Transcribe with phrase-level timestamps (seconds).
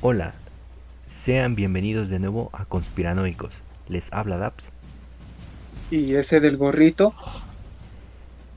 [0.00, 0.32] Hola,
[1.08, 3.50] sean bienvenidos de nuevo a Conspiranoicos.
[3.88, 4.70] Les habla Daps.
[5.90, 7.12] Y ese del gorrito.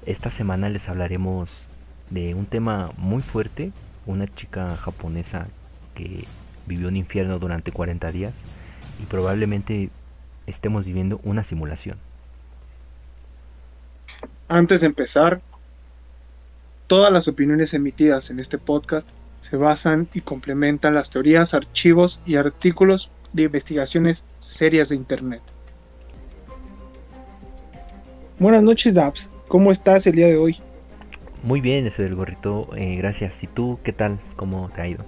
[0.05, 1.67] Esta semana les hablaremos
[2.11, 3.71] de un tema muy fuerte,
[4.05, 5.47] una chica japonesa
[5.95, 6.25] que
[6.67, 8.33] vivió un infierno durante 40 días
[9.01, 9.89] y probablemente
[10.45, 11.97] estemos viviendo una simulación.
[14.47, 15.41] Antes de empezar,
[16.85, 19.09] todas las opiniones emitidas en este podcast
[19.41, 25.41] se basan y complementan las teorías, archivos y artículos de investigaciones serias de Internet.
[28.39, 29.29] Buenas noches, Dabs.
[29.47, 30.57] ¿Cómo estás el día de hoy?
[31.43, 33.43] Muy bien, ese del gorrito, eh, gracias.
[33.43, 34.19] ¿Y tú qué tal?
[34.35, 35.03] ¿Cómo te ha ido?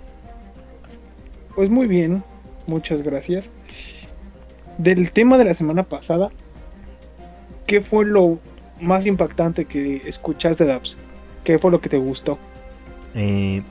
[1.56, 2.24] Pues muy bien,
[2.68, 3.50] muchas gracias.
[4.78, 6.32] Del tema de la semana pasada,
[7.68, 8.40] ¿qué fue lo
[8.82, 10.98] más impactante que escuchaste, Dabs?
[11.44, 12.40] ¿Qué fue lo que te gustó?
[13.14, 13.62] Eh,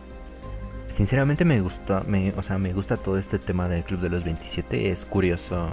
[0.93, 4.25] sinceramente me gusta, me, o sea, me gusta todo este tema del Club de los
[4.25, 4.91] 27.
[4.91, 5.71] Es curioso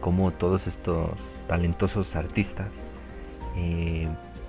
[0.00, 2.68] cómo todos estos talentosos artistas
[3.56, 4.08] eh,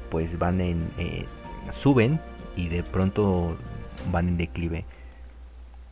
[0.10, 1.26] pues van en eh,
[1.72, 2.20] suben
[2.56, 3.58] y de pronto
[4.12, 4.86] van en declive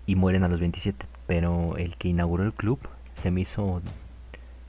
[0.05, 2.79] y mueren a los 27 pero el que inauguró el club
[3.15, 3.81] se me hizo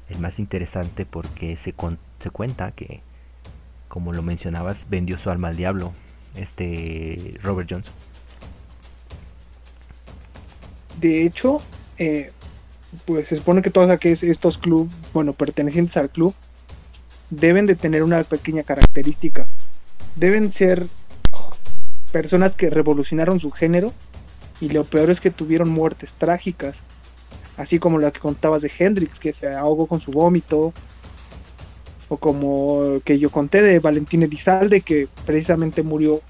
[0.08, 1.74] el más interesante porque se,
[2.18, 3.00] se cuenta que
[3.88, 5.92] como lo mencionabas vendió su alma al diablo
[6.34, 7.94] este Robert Johnson
[11.00, 11.60] de hecho
[11.98, 12.32] eh,
[13.04, 13.90] pues se supone que todos
[14.22, 16.34] estos clubes bueno pertenecientes al club
[17.30, 19.46] deben de tener una pequeña característica.
[20.16, 20.86] Deben ser
[22.12, 23.92] personas que revolucionaron su género
[24.60, 26.82] y lo peor es que tuvieron muertes trágicas,
[27.56, 30.74] así como la que contabas de Hendrix, que se ahogó con su vómito,
[32.08, 36.20] o como que yo conté de Valentín Elizalde, que precisamente murió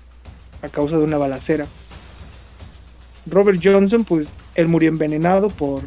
[0.63, 1.67] a causa de una balacera.
[3.27, 5.83] Robert Johnson, pues él murió envenenado por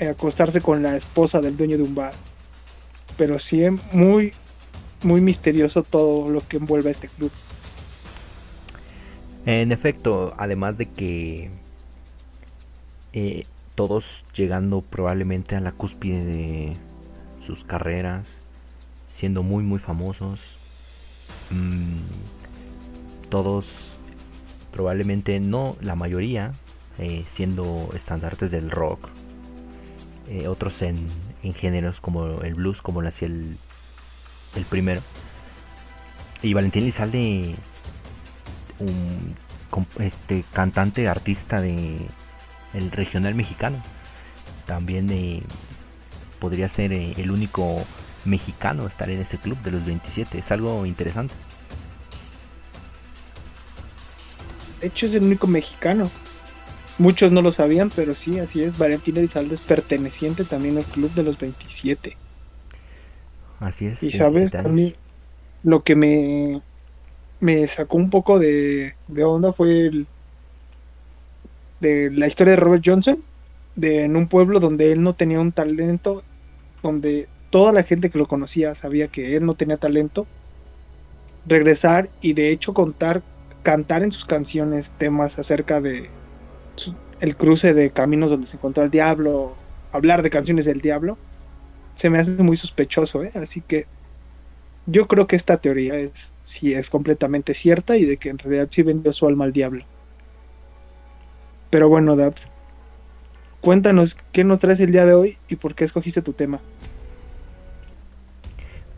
[0.00, 2.14] acostarse con la esposa del dueño de un bar
[3.20, 4.32] pero sí es muy,
[5.02, 7.30] muy misterioso todo lo que envuelve a este club.
[9.44, 11.50] En efecto, además de que
[13.12, 13.42] eh,
[13.74, 16.72] todos llegando probablemente a la cúspide de
[17.44, 18.26] sus carreras,
[19.06, 20.40] siendo muy muy famosos,
[21.50, 21.98] mm,
[23.28, 23.98] todos
[24.72, 26.52] probablemente no la mayoría
[26.98, 29.08] eh, siendo estandartes del rock,
[30.28, 31.08] eh, otros en
[31.54, 33.56] géneros como el blues, como lo hacía el,
[34.56, 35.00] el primero.
[36.42, 37.54] Y Valentín Lizalde,
[38.78, 39.34] un
[39.98, 41.98] este, cantante, artista de
[42.72, 43.82] el regional mexicano.
[44.66, 45.42] También eh,
[46.38, 47.84] podría ser el único
[48.24, 50.38] mexicano estar en ese club de los 27.
[50.38, 51.34] Es algo interesante.
[54.80, 56.10] De hecho es el único mexicano.
[56.98, 58.76] Muchos no lo sabían, pero sí, así es.
[58.76, 62.16] Valentín Elizalde es perteneciente también al club de los 27.
[63.58, 64.02] Así es.
[64.02, 64.94] Y sabes, a mí
[65.62, 66.62] lo que me,
[67.40, 70.06] me sacó un poco de, de onda fue el,
[71.80, 73.22] de la historia de Robert Johnson,
[73.76, 76.22] de en un pueblo donde él no tenía un talento,
[76.82, 80.26] donde toda la gente que lo conocía sabía que él no tenía talento,
[81.46, 83.22] regresar y de hecho contar,
[83.62, 86.08] cantar en sus canciones temas acerca de
[87.20, 89.54] el cruce de caminos donde se encontró el diablo,
[89.92, 91.18] hablar de canciones del diablo,
[91.94, 93.32] se me hace muy sospechoso, ¿eh?
[93.34, 93.86] Así que
[94.86, 98.68] yo creo que esta teoría es si es completamente cierta y de que en realidad
[98.70, 99.84] sí vendió su alma al diablo.
[101.68, 102.48] Pero bueno, Dabs,
[103.60, 106.60] cuéntanos qué nos traes el día de hoy y por qué escogiste tu tema.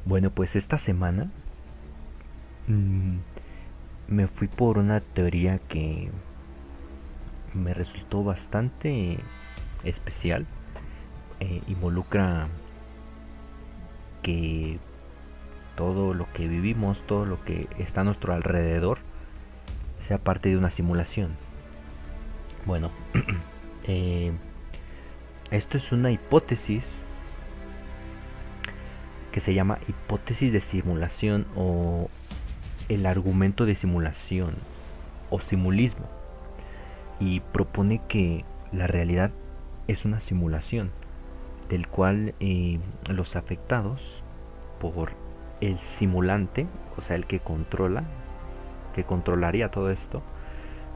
[0.04, 1.30] Bueno, pues esta semana
[2.68, 3.18] mm,
[4.12, 6.10] me fui por una teoría que
[7.54, 9.18] me resultó bastante
[9.84, 10.46] especial.
[11.40, 12.48] Eh, involucra
[14.22, 14.78] que
[15.76, 18.98] todo lo que vivimos, todo lo que está a nuestro alrededor,
[19.98, 21.30] sea parte de una simulación.
[22.66, 22.90] Bueno,
[23.84, 24.32] eh,
[25.50, 26.94] esto es una hipótesis
[29.32, 32.08] que se llama hipótesis de simulación o
[32.94, 34.54] el argumento de simulación
[35.30, 36.06] o simulismo
[37.20, 39.30] y propone que la realidad
[39.88, 40.90] es una simulación
[41.68, 42.78] del cual eh,
[43.08, 44.22] los afectados
[44.78, 45.12] por
[45.60, 46.66] el simulante,
[46.96, 48.04] o sea, el que controla,
[48.94, 50.22] que controlaría todo esto,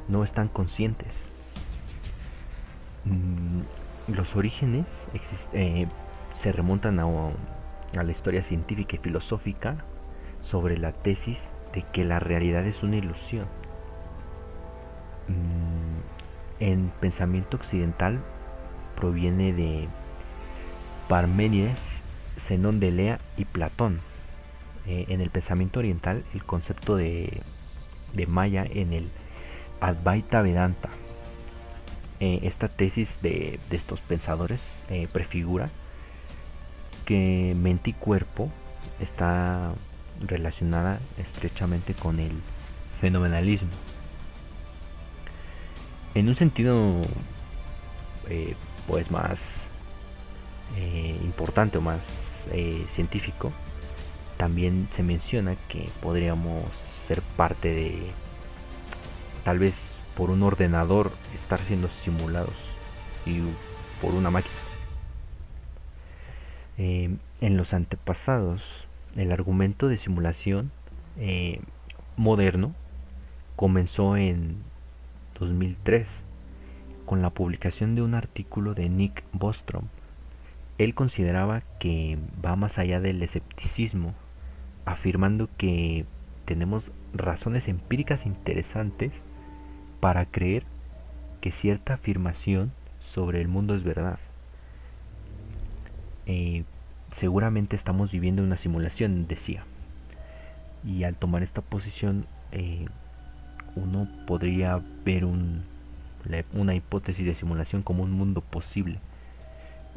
[0.08, 1.28] no están conscientes.
[3.04, 5.08] Mm, los orígenes
[5.52, 5.86] eh,
[6.34, 9.76] se remontan a, a la historia científica y filosófica
[10.42, 13.46] sobre la tesis de que la realidad es una ilusión.
[15.28, 18.20] Mm, en pensamiento occidental
[18.96, 19.86] proviene de
[21.06, 22.02] Parménides,
[22.38, 24.00] Zenón de Lea y Platón.
[24.86, 27.42] Eh, en el pensamiento oriental, el concepto de,
[28.14, 29.10] de Maya en el
[29.80, 30.88] Advaita Vedanta.
[32.20, 35.68] Eh, esta tesis de, estos pensadores eh, prefigura
[37.04, 38.50] que mente y cuerpo
[38.98, 39.74] está
[40.20, 42.32] relacionada estrechamente con el
[43.00, 43.70] fenomenalismo.
[46.14, 47.02] En un sentido
[48.86, 49.68] pues más
[50.76, 53.52] eh, importante o más eh, científico,
[54.36, 58.10] también se menciona que podríamos ser parte de,
[59.44, 62.56] tal vez por un ordenador, estar siendo simulados
[63.24, 63.40] y
[64.02, 64.54] por una máquina.
[66.78, 68.85] Eh, en los antepasados,
[69.16, 70.70] el argumento de simulación
[72.16, 72.74] moderno
[73.56, 74.56] comenzó en
[75.38, 76.24] 2003
[77.06, 79.86] con la publicación de un artículo de Nick Bostrom
[80.78, 84.14] él consideraba que va más allá del escepticismo,
[84.84, 86.04] afirmando que
[86.44, 89.12] tenemos razones empíricas interesantes
[90.00, 90.64] para creer
[91.40, 94.18] que cierta afirmación sobre el mundo es verdad.
[96.26, 96.64] Eh,
[97.16, 99.64] seguramente estamos viviendo una simulación, decía.
[100.84, 102.86] Y al tomar esta posición, eh,
[103.74, 109.00] uno podría ver una hipótesis de simulación como un mundo posible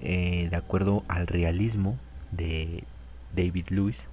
[0.01, 1.98] eh, de acuerdo al realismo
[2.31, 2.86] de
[3.36, 4.07] David Lewis,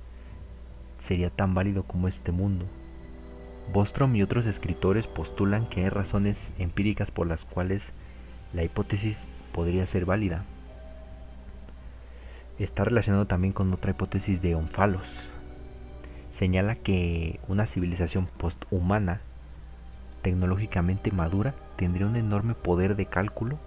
[0.98, 2.66] sería tan válido como este mundo.
[3.72, 7.92] Bostrom y otros escritores postulan que hay razones empíricas por las cuales
[8.52, 10.44] la hipótesis podría ser válida.
[12.58, 15.28] Está relacionado también con otra hipótesis de Onfalos.
[16.30, 19.20] Señala que una civilización posthumana,
[20.22, 23.58] tecnológicamente madura, tendría un enorme poder de cálculo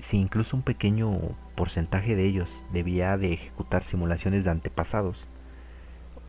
[0.00, 5.28] si incluso un pequeño porcentaje de ellos debía de ejecutar simulaciones de antepasados,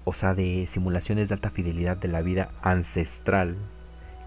[0.04, 3.56] o sea, de simulaciones de alta fidelidad de la vida ancestral,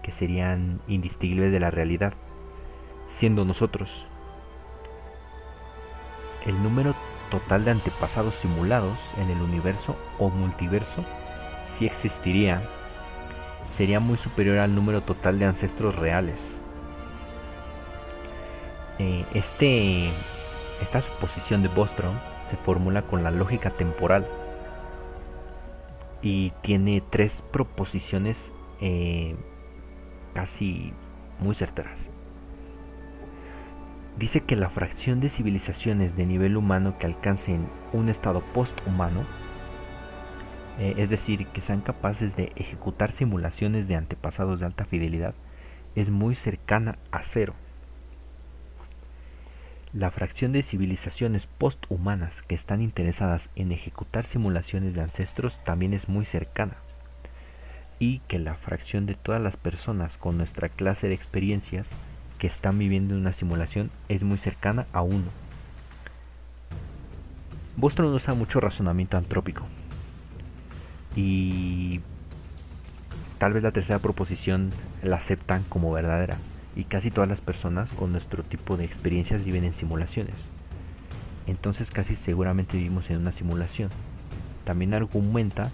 [0.01, 2.13] que serían indistinguibles de la realidad,
[3.07, 4.07] siendo nosotros.
[6.45, 6.95] El número
[7.29, 11.03] total de antepasados simulados en el universo o multiverso,
[11.65, 12.61] si existiría,
[13.71, 16.59] sería muy superior al número total de ancestros reales.
[18.99, 20.09] Eh, este,
[20.81, 22.15] esta suposición de Bostrom
[22.49, 24.25] se formula con la lógica temporal
[26.21, 29.35] y tiene tres proposiciones eh,
[30.33, 30.93] casi
[31.39, 32.09] muy certeras.
[34.17, 39.23] Dice que la fracción de civilizaciones de nivel humano que alcancen un estado posthumano,
[40.79, 45.35] eh, es decir, que sean capaces de ejecutar simulaciones de antepasados de alta fidelidad,
[45.95, 47.55] es muy cercana a cero.
[49.91, 56.07] La fracción de civilizaciones posthumanas que están interesadas en ejecutar simulaciones de ancestros también es
[56.07, 56.75] muy cercana.
[57.99, 61.89] Y que la fracción de todas las personas con nuestra clase de experiencias
[62.37, 65.25] que están viviendo una simulación es muy cercana a uno.
[67.77, 69.63] Bostrom usa mucho razonamiento antrópico.
[71.15, 72.01] Y
[73.37, 76.37] tal vez la tercera proposición la aceptan como verdadera
[76.75, 80.35] y casi todas las personas con nuestro tipo de experiencias viven en simulaciones.
[81.47, 83.89] Entonces casi seguramente vivimos en una simulación.
[84.65, 85.71] También argumenta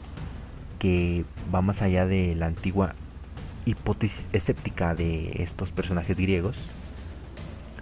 [0.80, 2.96] que va más allá de la antigua
[3.65, 6.58] hipótesis escéptica de estos personajes griegos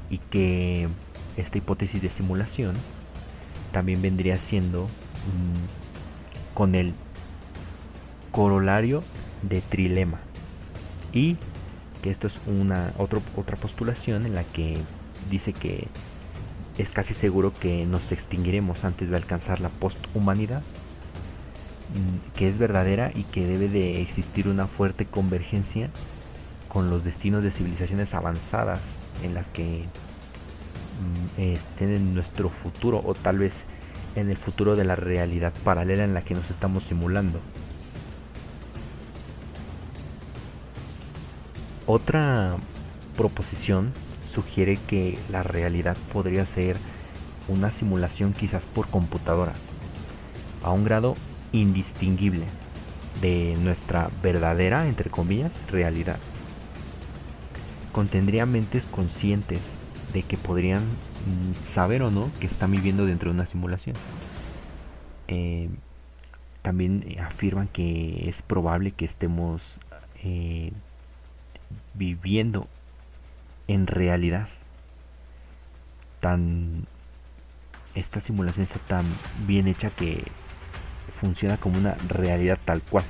[0.09, 0.87] y que
[1.37, 2.75] esta hipótesis de simulación
[3.71, 6.93] también vendría siendo mm, con el
[8.31, 9.03] corolario
[9.41, 10.19] de trilema.
[11.13, 11.37] Y
[12.01, 14.77] que esto es una otra postulación en la que
[15.29, 15.87] dice que
[16.77, 20.63] es casi seguro que nos extinguiremos antes de alcanzar la posthumanidad,
[22.35, 25.89] que es verdadera y que debe de existir una fuerte convergencia
[26.67, 28.79] con los destinos de civilizaciones avanzadas
[29.23, 29.83] en las que
[31.37, 33.65] mm, estén en nuestro futuro o tal vez
[34.15, 37.39] en el futuro de la realidad paralela en la que nos estamos simulando.
[41.85, 42.55] Otra
[43.17, 43.91] proposición
[44.31, 46.77] sugiere que la realidad podría ser
[47.47, 49.53] una simulación quizás por computadora,
[50.63, 51.15] a un grado
[51.51, 52.45] indistinguible
[53.21, 56.17] de nuestra verdadera, entre comillas, realidad.
[57.91, 59.75] Contendría mentes conscientes
[60.13, 63.95] de que podrían mm, saber o no que están viviendo dentro de una simulación.
[65.27, 65.69] Eh,
[66.61, 69.79] también afirman que es probable que estemos
[70.23, 70.71] eh,
[71.93, 72.67] viviendo
[73.67, 74.49] en realidad
[76.19, 76.87] tan
[77.95, 79.05] esta simulación está tan
[79.47, 80.23] bien hecha que
[81.09, 83.05] funciona como una realidad tal cual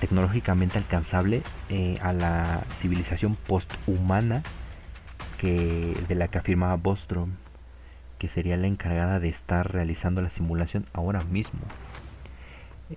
[0.00, 4.42] tecnológicamente alcanzable eh, a la civilización posthumana
[5.38, 7.32] que de la que afirmaba Bostrom
[8.18, 11.60] que sería la encargada de estar realizando la simulación ahora mismo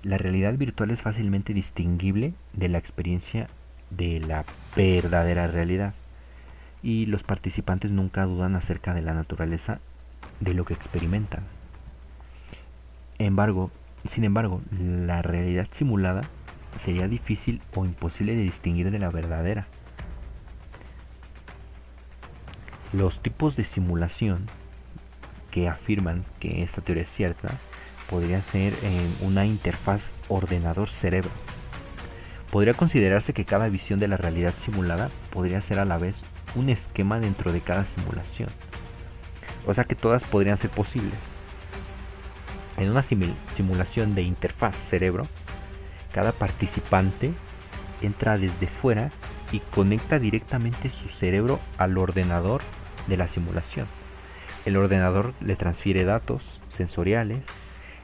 [0.02, 3.48] la realidad virtual es fácilmente distinguible de la experiencia
[3.92, 4.44] de la
[4.76, 5.94] verdadera realidad
[6.82, 9.80] y los participantes nunca dudan acerca de la naturaleza
[10.40, 11.44] de lo que experimentan.
[13.18, 16.22] Sin embargo, la realidad simulada
[16.78, 19.68] sería difícil o imposible de distinguir de la verdadera.
[22.92, 24.48] Los tipos de simulación
[25.52, 27.60] que afirman que esta teoría es cierta
[28.10, 28.74] podría ser
[29.22, 31.32] una interfaz ordenador-cerebro.
[32.52, 36.24] Podría considerarse que cada visión de la realidad simulada podría ser a la vez
[36.56, 38.50] un esquema dentro de cada simulación.
[39.66, 41.32] O sea que todas podrían ser posibles.
[42.78, 45.28] En una simulación de interfaz cerebro,
[46.12, 47.32] cada participante
[48.02, 49.12] entra desde fuera
[49.52, 52.62] y conecta directamente su cerebro al ordenador
[53.08, 53.88] de la simulación.
[54.66, 57.46] El ordenador le transfiere datos sensoriales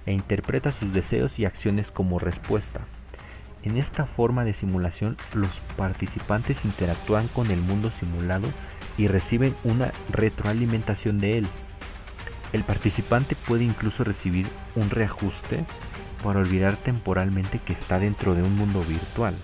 [0.05, 2.81] e interpreta sus deseos y acciones como respuesta.
[3.63, 8.47] En esta forma de simulación, los participantes interactúan con el mundo simulado
[8.97, 11.47] y reciben una retroalimentación de él.
[12.51, 15.65] El participante puede incluso recibir un reajuste
[16.24, 19.36] para olvidar temporalmente que está dentro de un mundo virtual.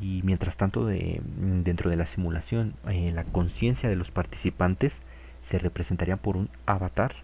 [0.00, 5.00] Y mientras tanto, dentro de la simulación, eh, la conciencia de los participantes
[5.42, 7.14] se representaría por un avatar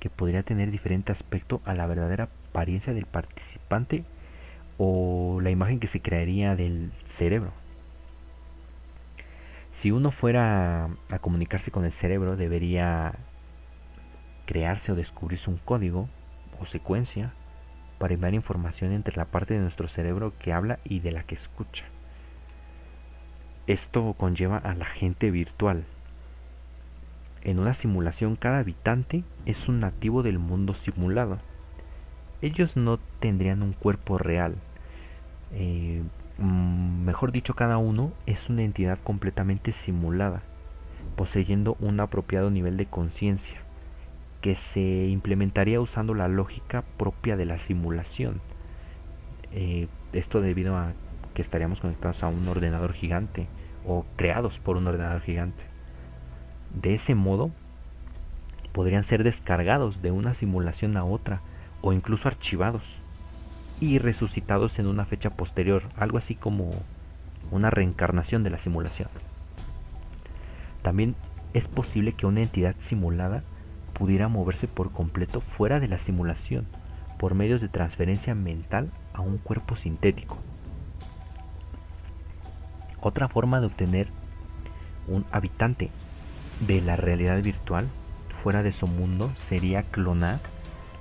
[0.00, 4.04] que podría tener diferente aspecto a la verdadera apariencia del participante
[4.76, 7.52] o la imagen que se crearía del cerebro.
[9.70, 13.14] Si uno fuera a comunicarse con el cerebro, debería
[14.48, 16.08] crearse o descubrirse un código
[16.58, 17.34] o secuencia
[17.98, 21.34] para enviar información entre la parte de nuestro cerebro que habla y de la que
[21.34, 21.84] escucha.
[23.66, 25.84] Esto conlleva a la gente virtual.
[27.42, 31.38] En una simulación cada habitante es un nativo del mundo simulado.
[32.40, 34.56] Ellos no tendrían un cuerpo real,
[35.52, 36.02] eh,
[36.38, 40.40] mm, mejor dicho, cada uno es una entidad completamente simulada,
[41.16, 43.60] poseyendo un apropiado nivel de conciencia,
[44.40, 48.40] que se implementaría usando la lógica propia de la simulación.
[49.52, 50.92] Eh, esto debido a
[51.34, 53.48] que estaríamos conectados a un ordenador gigante
[53.86, 55.62] o creados por un ordenador gigante.
[56.74, 57.50] De ese modo,
[58.72, 61.40] podrían ser descargados de una simulación a otra
[61.80, 62.98] o incluso archivados
[63.80, 66.70] y resucitados en una fecha posterior, algo así como
[67.50, 69.08] una reencarnación de la simulación.
[70.82, 71.14] También
[71.54, 73.42] es posible que una entidad simulada
[73.98, 76.66] pudiera moverse por completo fuera de la simulación
[77.18, 80.38] por medios de transferencia mental a un cuerpo sintético.
[83.00, 84.08] Otra forma de obtener
[85.08, 85.90] un habitante
[86.66, 87.88] de la realidad virtual
[88.42, 90.38] fuera de su mundo sería clonar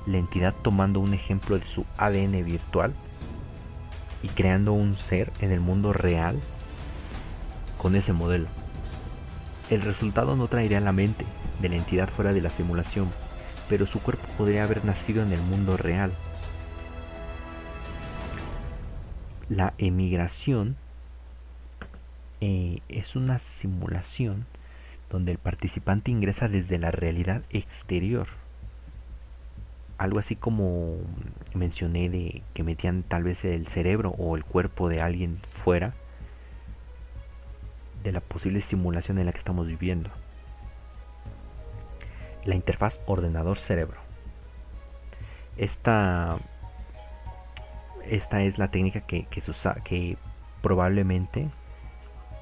[0.05, 2.93] la entidad tomando un ejemplo de su ADN virtual
[4.23, 6.39] y creando un ser en el mundo real
[7.77, 8.47] con ese modelo.
[9.69, 11.25] El resultado no traería la mente
[11.61, 13.09] de la entidad fuera de la simulación,
[13.69, 16.11] pero su cuerpo podría haber nacido en el mundo real.
[19.49, 20.75] La emigración
[22.41, 24.45] eh, es una simulación
[25.09, 28.27] donde el participante ingresa desde la realidad exterior
[29.97, 30.97] algo así como
[31.53, 35.93] mencioné de que metían tal vez el cerebro o el cuerpo de alguien fuera
[38.03, 40.11] de la posible simulación en la que estamos viviendo.
[42.47, 43.99] La interfaz ordenador-cerebro.
[45.57, 46.37] Esta,
[48.05, 50.17] esta es la técnica que, que, usa, que
[50.61, 51.49] probablemente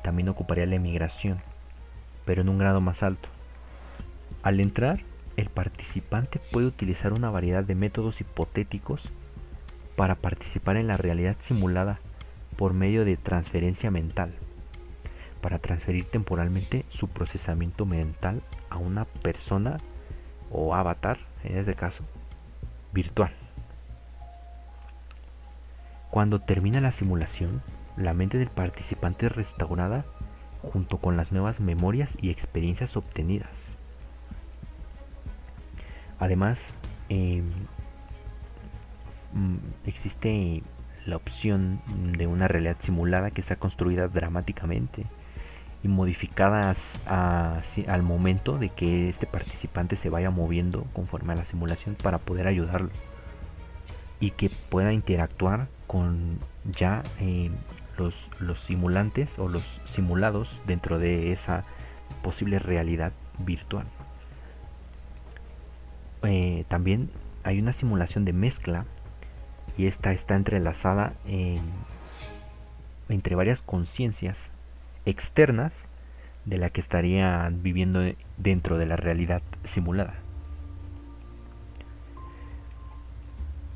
[0.03, 1.39] también ocuparía la emigración,
[2.23, 3.29] pero en un grado más alto.
[4.43, 4.99] Al entrar,
[5.37, 9.11] el participante puede utilizar una variedad de métodos hipotéticos
[9.95, 11.99] para participar en la realidad simulada
[12.57, 14.35] por medio de transferencia mental,
[15.41, 19.77] para transferir temporalmente su procesamiento mental a una persona
[20.51, 22.03] o avatar, en este caso,
[22.93, 23.31] virtual.
[26.09, 27.61] Cuando termina la simulación,
[27.97, 30.05] la mente del participante es restaurada
[30.61, 33.77] junto con las nuevas memorias y experiencias obtenidas.
[36.19, 36.73] Además,
[37.09, 37.45] em,
[39.33, 40.63] mm, existe
[41.05, 41.81] la opción
[42.17, 45.05] de una realidad simulada que sea construida dramáticamente
[45.85, 51.93] y modificadas al momento de que este participante se vaya moviendo conforme a la simulación
[51.93, 52.89] para poder ayudarlo
[54.19, 57.51] y que pueda interactuar con ya eh,
[57.99, 61.65] los, los simulantes o los simulados dentro de esa
[62.23, 63.85] posible realidad virtual.
[66.23, 67.11] Eh, también
[67.43, 68.85] hay una simulación de mezcla
[69.77, 71.13] y esta está entrelazada
[73.07, 74.49] entre varias conciencias
[75.05, 75.87] externas
[76.45, 78.01] de la que estarían viviendo
[78.37, 80.15] dentro de la realidad simulada.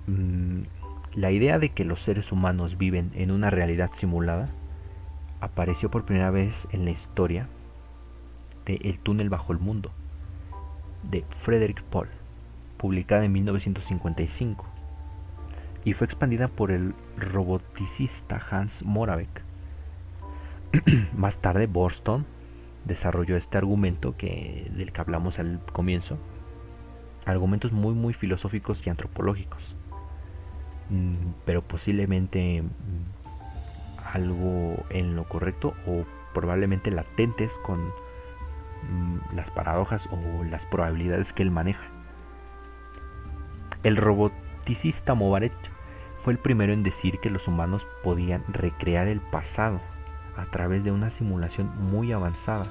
[0.08, 0.64] Mm,
[1.16, 4.50] la idea de que los seres humanos viven en una realidad simulada
[5.42, 7.48] apareció por primera vez en la historia
[8.66, 9.92] de El túnel bajo el mundo
[11.04, 12.10] de Frederick Paul,
[12.78, 14.66] publicada en 1955,
[15.86, 19.49] y fue expandida por el roboticista Hans Moravec.
[21.16, 22.26] Más tarde, Borston
[22.86, 26.18] desarrolló este argumento que, del que hablamos al comienzo,
[27.26, 29.76] argumentos muy muy filosóficos y antropológicos.
[30.90, 40.08] Mm, pero posiblemente mm, algo en lo correcto o probablemente latentes con mm, las paradojas
[40.12, 41.86] o las probabilidades que él maneja.
[43.84, 45.54] El roboticista Movaret
[46.20, 49.80] fue el primero en decir que los humanos podían recrear el pasado
[50.40, 52.66] a través de una simulación muy avanzada.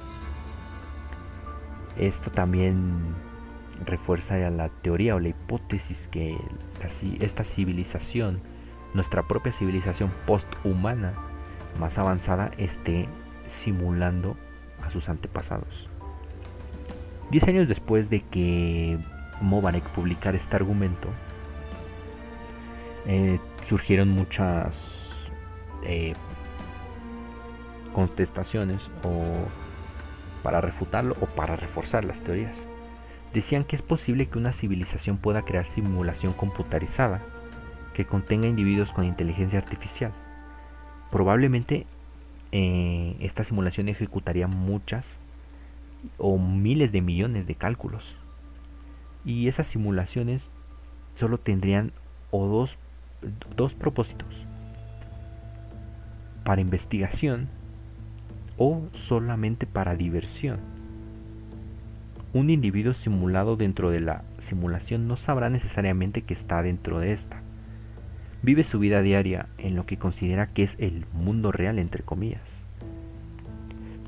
[1.97, 3.15] Esto también
[3.85, 6.37] refuerza la teoría o la hipótesis que
[7.19, 8.41] esta civilización,
[8.93, 11.13] nuestra propia civilización posthumana
[11.79, 13.07] más avanzada, esté
[13.45, 14.35] simulando
[14.83, 15.89] a sus antepasados.
[17.31, 18.97] Diez años después de que
[19.41, 21.09] Mobarek publicara este argumento,
[23.05, 25.15] eh, surgieron muchas
[25.83, 26.13] eh,
[27.93, 29.47] contestaciones o
[30.43, 32.67] para refutarlo o para reforzar las teorías
[33.33, 37.21] decían que es posible que una civilización pueda crear simulación computarizada
[37.93, 40.11] que contenga individuos con inteligencia artificial.
[41.11, 41.85] Probablemente
[42.51, 45.19] eh, esta simulación ejecutaría muchas
[46.17, 48.15] o miles de millones de cálculos.
[49.25, 50.49] Y esas simulaciones
[51.15, 51.91] solo tendrían
[52.31, 52.79] o dos,
[53.55, 54.45] dos propósitos.
[56.43, 57.49] Para investigación
[58.59, 60.59] o solamente para diversión
[62.31, 67.41] un individuo simulado dentro de la simulación no sabrá necesariamente que está dentro de esta.
[68.43, 72.61] Vive su vida diaria en lo que considera que es el mundo real, entre comillas.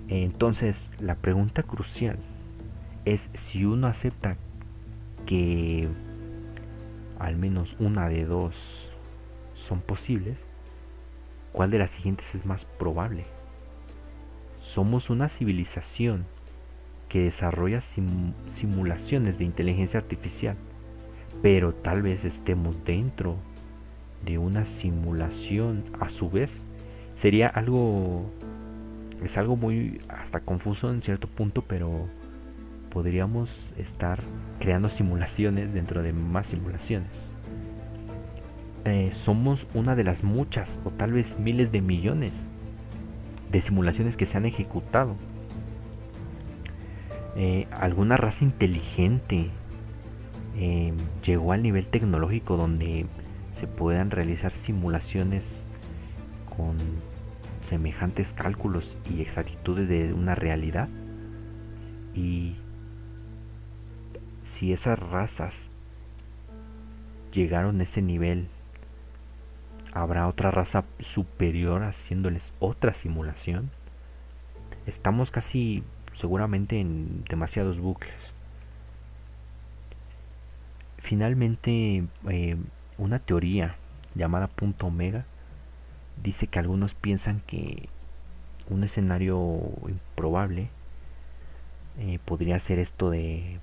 [0.07, 2.17] Entonces, la pregunta crucial
[3.05, 4.37] es si uno acepta
[5.25, 5.87] que
[7.17, 8.91] al menos una de dos
[9.53, 10.37] son posibles,
[11.53, 13.23] ¿cuál de las siguientes es más probable?
[14.61, 16.27] Somos una civilización
[17.09, 20.55] que desarrolla simulaciones de inteligencia artificial,
[21.41, 23.37] pero tal vez estemos dentro
[24.23, 26.63] de una simulación a su vez.
[27.15, 28.29] Sería algo,
[29.23, 32.07] es algo muy hasta confuso en cierto punto, pero
[32.91, 34.19] podríamos estar
[34.59, 37.33] creando simulaciones dentro de más simulaciones.
[38.85, 42.47] Eh, somos una de las muchas o tal vez miles de millones
[43.51, 45.15] de simulaciones que se han ejecutado.
[47.35, 49.49] Eh, alguna raza inteligente
[50.57, 53.05] eh, llegó al nivel tecnológico donde
[53.53, 55.65] se puedan realizar simulaciones
[56.55, 56.77] con
[57.61, 60.89] semejantes cálculos y exactitudes de una realidad.
[62.13, 62.55] Y
[64.43, 65.69] si esas razas
[67.31, 68.47] llegaron a ese nivel
[69.93, 73.71] habrá otra raza superior haciéndoles otra simulación
[74.85, 78.33] estamos casi seguramente en demasiados bucles.
[80.97, 82.57] Finalmente, eh,
[82.97, 83.75] una teoría
[84.15, 85.25] llamada punto omega
[86.21, 87.89] dice que algunos piensan que
[88.69, 90.69] un escenario improbable
[91.97, 93.59] eh, podría ser esto de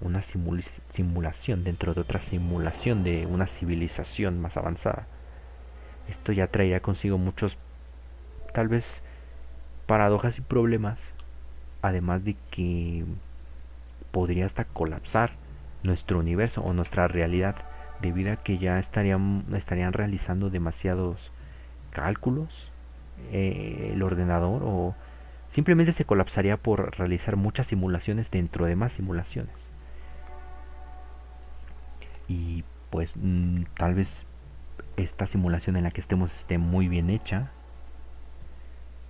[0.00, 5.06] una simulación dentro de otra simulación de una civilización más avanzada.
[6.12, 7.56] Esto ya traería consigo muchos,
[8.52, 9.00] tal vez,
[9.86, 11.14] paradojas y problemas
[11.80, 13.06] además de que
[14.10, 15.32] podría hasta colapsar
[15.82, 17.56] nuestro universo o nuestra realidad
[18.02, 19.44] debido a que ya estarían,
[19.92, 21.32] realizando demasiados
[21.90, 22.70] cálculos
[23.32, 24.94] eh, el ordenador o
[25.48, 29.70] simplemente se colapsaría por realizar muchas simulaciones dentro de más simulaciones.
[32.28, 34.26] Y pues mm, tal vez
[34.96, 37.50] esta simulación en la que estemos esté muy bien hecha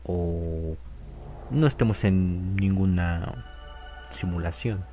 [0.05, 0.77] o
[1.51, 3.45] no estemos en ninguna
[4.11, 4.85] simulación.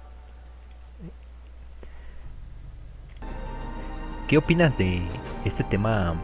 [4.27, 5.01] ¿Qué opinas de
[5.45, 6.15] este tema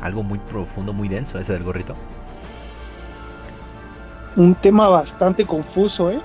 [0.00, 1.94] algo muy profundo, muy denso, ese del gorrito?
[4.36, 6.20] Un tema bastante confuso, ¿eh?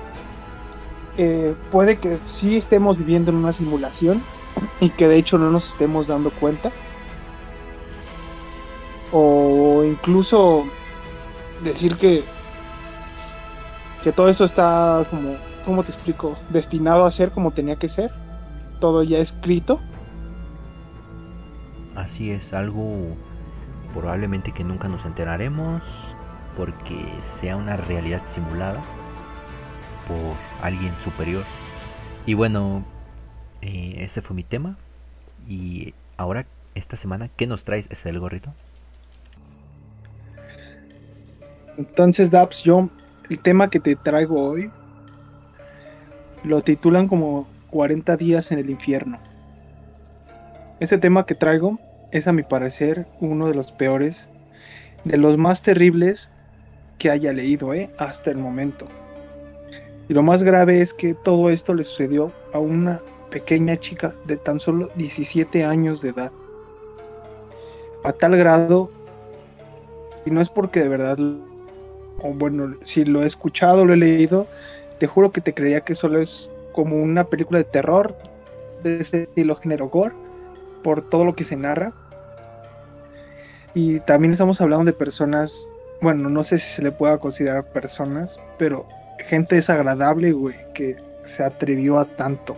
[1.18, 4.22] eh puede que sí estemos viviendo en una simulación
[4.80, 6.72] y que de hecho no nos estemos dando cuenta.
[9.12, 10.66] O incluso
[11.64, 12.24] decir que,
[14.04, 16.38] que todo esto está como, ¿cómo te explico?
[16.50, 18.12] Destinado a ser como tenía que ser.
[18.80, 19.80] Todo ya escrito
[21.98, 23.18] Así es, algo
[23.96, 25.82] probablemente que nunca nos enteraremos
[26.56, 28.84] porque sea una realidad simulada
[30.08, 31.44] por alguien superior.
[32.28, 32.86] Y bueno,
[33.64, 34.78] eh, ese fue mi tema.
[35.50, 38.54] Y ahora, esta semana, ¿qué nos traes ese del gorrito?
[41.78, 42.90] Entonces, Daps, yo
[43.30, 44.72] el tema que te traigo hoy
[46.44, 49.20] lo titulan como 40 días en el infierno.
[50.80, 51.80] Ese tema que traigo
[52.12, 54.28] es a mi parecer uno de los peores,
[55.04, 56.32] de los más terribles
[56.98, 57.90] que haya leído ¿eh?
[57.98, 58.88] hasta el momento.
[60.10, 64.38] Y lo más grave es que todo esto le sucedió a una pequeña chica de
[64.38, 66.32] tan solo 17 años de edad.
[68.04, 68.90] A tal grado,
[70.26, 71.18] y no es porque de verdad,
[72.22, 74.48] o bueno, si lo he escuchado, lo he leído,
[75.00, 78.16] te juro que te creía que solo es como una película de terror
[78.84, 80.16] de ese estilo género gore
[80.84, 81.94] por todo lo que se narra.
[83.74, 85.70] Y también estamos hablando de personas,
[86.02, 88.88] bueno, no sé si se le pueda considerar personas, pero
[89.20, 92.56] gente desagradable, güey, que se atrevió a tanto.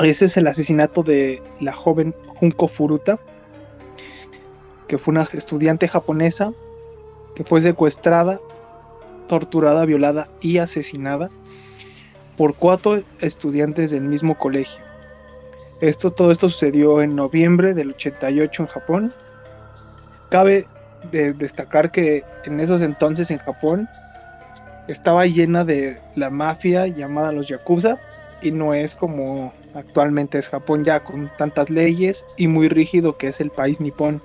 [0.00, 3.18] Ese es el asesinato de la joven Junko Furuta,
[4.88, 6.52] que fue una estudiante japonesa
[7.36, 8.40] que fue secuestrada,
[9.28, 11.30] torturada, violada y asesinada
[12.36, 14.84] por cuatro estudiantes del mismo colegio.
[15.80, 19.12] Esto, todo esto sucedió en noviembre del 88 en Japón.
[20.30, 20.66] Cabe
[21.12, 23.88] destacar que en esos entonces en Japón
[24.88, 27.98] estaba llena de la mafia llamada los yakuza
[28.40, 33.28] y no es como actualmente es Japón ya con tantas leyes y muy rígido que
[33.28, 34.22] es el país nipón.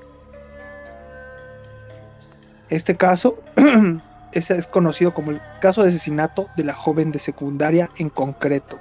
[2.71, 3.35] Este caso
[4.33, 8.77] es conocido como el caso de asesinato de la joven de secundaria en concreto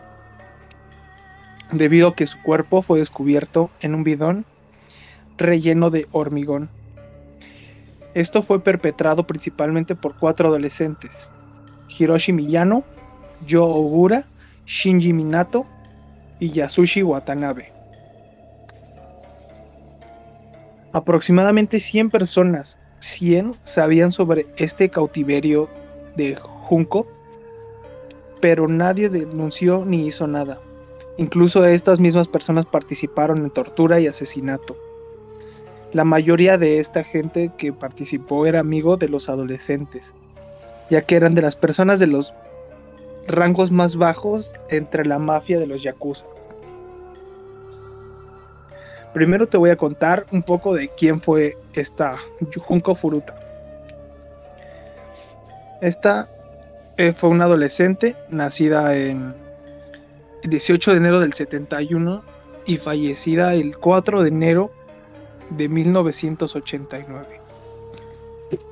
[1.72, 4.44] debido a que su cuerpo fue descubierto en un bidón
[5.36, 6.68] relleno de hormigón.
[8.14, 11.30] Esto fue perpetrado principalmente por cuatro adolescentes,
[11.88, 12.84] Hiroshi Miyano,
[13.46, 14.24] Yo Ogura,
[14.66, 15.64] Shinji Minato
[16.40, 17.72] y Yasushi Watanabe.
[20.92, 25.68] Aproximadamente 100 personas, 100 sabían sobre este cautiverio
[26.16, 27.06] de Junko,
[28.40, 30.60] pero nadie denunció ni hizo nada.
[31.18, 34.76] Incluso estas mismas personas participaron en tortura y asesinato.
[35.92, 40.14] La mayoría de esta gente que participó era amigo de los adolescentes,
[40.88, 42.32] ya que eran de las personas de los
[43.26, 46.26] rangos más bajos entre la mafia de los yakuza.
[49.12, 52.16] Primero te voy a contar un poco de quién fue esta
[52.56, 53.34] Junko Furuta.
[55.80, 56.28] Esta
[56.96, 59.34] eh, fue una adolescente nacida en
[60.42, 62.22] el 18 de enero del 71
[62.66, 64.70] y fallecida el 4 de enero
[65.50, 67.40] de 1989.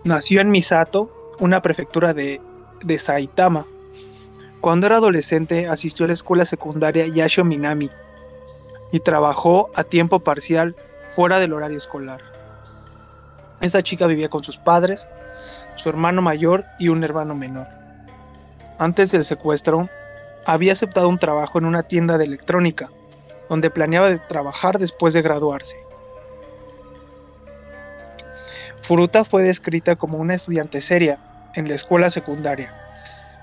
[0.05, 2.41] Nació en Misato, una prefectura de,
[2.85, 3.67] de Saitama.
[4.61, 7.91] Cuando era adolescente asistió a la escuela secundaria Yasho Minami
[8.93, 10.77] y trabajó a tiempo parcial
[11.09, 12.21] fuera del horario escolar.
[13.61, 15.09] Esta chica vivía con sus padres,
[15.75, 17.67] su hermano mayor y un hermano menor.
[18.79, 19.89] Antes del secuestro,
[20.45, 22.91] había aceptado un trabajo en una tienda de electrónica,
[23.49, 25.77] donde planeaba trabajar después de graduarse.
[28.83, 31.19] Furuta fue descrita como una estudiante seria
[31.55, 32.73] en la escuela secundaria,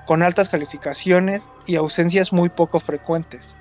[0.08, 3.58] con altas calificaciones y ausencias muy poco frecuentes.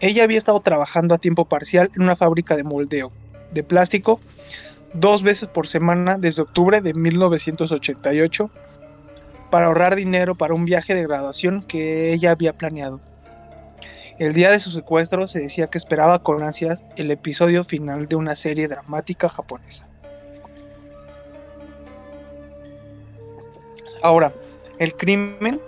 [0.00, 3.10] Ella había estado trabajando a tiempo parcial en una fábrica de moldeo
[3.52, 4.20] de plástico
[4.92, 8.50] dos veces por semana desde octubre de 1988
[9.50, 13.00] para ahorrar dinero para un viaje de graduación que ella había planeado.
[14.18, 18.16] El día de su secuestro se decía que esperaba con ansias el episodio final de
[18.16, 19.88] una serie dramática japonesa.
[24.02, 24.32] Ahora,
[24.78, 25.60] el crimen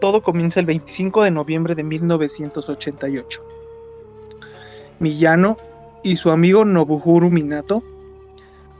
[0.00, 3.42] todo comienza el 25 de noviembre de 1988.
[5.00, 5.56] Miyano
[6.02, 7.82] y su amigo Nobuhuru Minato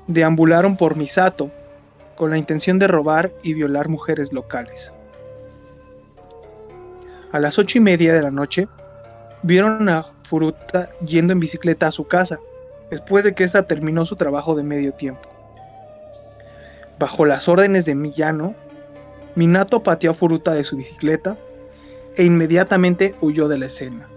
[0.06, 1.50] deambularon por Misato
[2.16, 4.92] con la intención de robar y violar mujeres locales.
[7.30, 8.68] A las ocho y media de la noche,
[9.42, 12.38] vieron a Furuta yendo en bicicleta a su casa,
[12.90, 15.28] después de que ésta terminó su trabajo de medio tiempo.
[16.98, 18.54] Bajo las órdenes de Miyano,
[19.38, 21.36] Minato pateó a Furuta de su bicicleta
[22.16, 24.08] e inmediatamente huyó de la escena.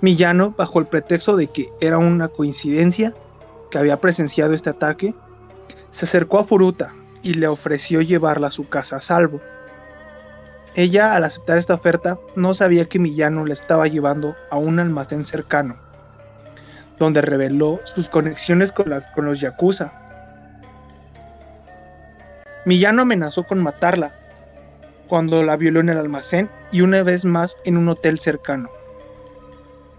[0.00, 3.14] Miyano, bajo el pretexto de que era una coincidencia
[3.70, 5.14] que había presenciado este ataque,
[5.92, 9.40] se acercó a Furuta y le ofreció llevarla a su casa a salvo.
[10.74, 15.24] Ella, al aceptar esta oferta, no sabía que Miyano la estaba llevando a un almacén
[15.24, 15.76] cercano,
[16.98, 20.03] donde reveló sus conexiones con, con los Yakuza.
[22.64, 24.14] Miyano amenazó con matarla
[25.06, 28.70] cuando la violó en el almacén y una vez más en un hotel cercano.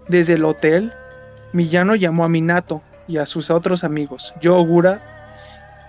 [0.08, 0.92] Desde el hotel,
[1.52, 5.00] Miyano llamó a Minato y a sus otros amigos, Yo Ogura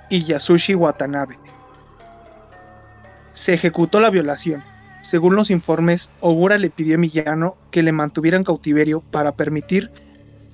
[0.10, 1.38] y Yasushi Watanabe.
[3.34, 4.64] Se ejecutó la violación.
[5.02, 9.92] Según los informes, Ogura le pidió a Miyano que le mantuviera en cautiverio para permitir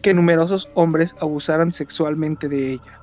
[0.01, 3.02] que numerosos hombres abusaran sexualmente de ella.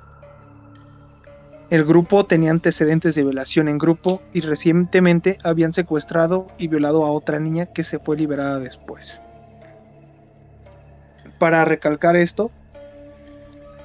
[1.71, 7.13] El grupo tenía antecedentes de violación en grupo y recientemente habían secuestrado y violado a
[7.13, 9.23] otra niña que se fue liberada después.
[11.39, 12.51] Para recalcar esto,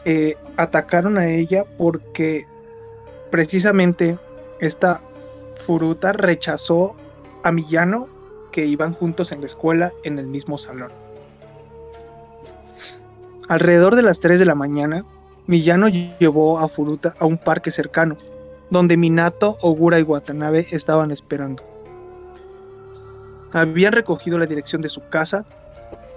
[0.04, 2.48] eh, atacaron a ella porque
[3.30, 4.18] precisamente
[4.60, 5.02] esta
[5.66, 6.96] Furuta rechazó
[7.44, 8.08] a Millano
[8.52, 10.92] que iban juntos en la escuela en el mismo salón.
[13.48, 15.06] Alrededor de las 3 de la mañana,
[15.48, 18.18] Millano llevó a Furuta a un parque cercano,
[18.72, 21.64] donde Minato, Ogura y Watanabe estaban esperando.
[23.54, 25.46] Habían recogido la dirección de su casa,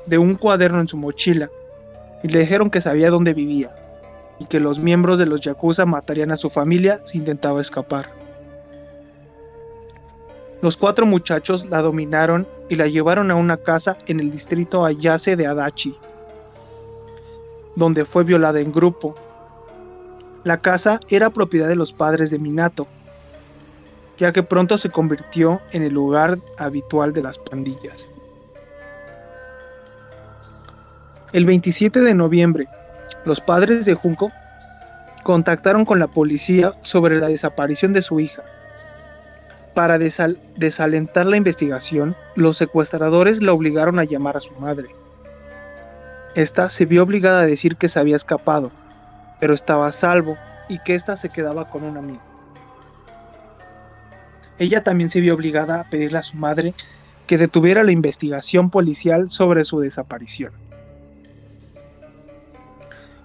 [0.07, 1.51] de un cuaderno en su mochila,
[2.23, 3.71] y le dijeron que sabía dónde vivía,
[4.41, 8.11] y que los miembros de los Yakuza matarían a su familia si intentaba escapar.
[10.63, 15.37] Los cuatro muchachos la dominaron y la llevaron a una casa en el distrito Ayase
[15.37, 15.95] de Adachi,
[17.79, 19.15] donde fue violada en grupo.
[20.43, 22.89] La casa era propiedad de los padres de Minato,
[24.19, 28.11] ya que pronto se convirtió en el lugar habitual de las pandillas.
[31.33, 32.67] El 27 de noviembre,
[33.25, 34.33] los padres de Junko
[35.23, 38.43] contactaron con la policía sobre la desaparición de su hija.
[39.75, 44.89] Para desalentar la investigación, los secuestradores la obligaron a llamar a su madre.
[46.39, 48.71] Esta se vio obligada a decir que se había escapado,
[49.41, 50.37] pero estaba a salvo
[50.69, 52.23] y que ésta se quedaba con un amigo.
[54.61, 56.75] Ella también se vio obligada a pedirle a su madre
[57.27, 60.53] que detuviera la investigación policial sobre su desaparición.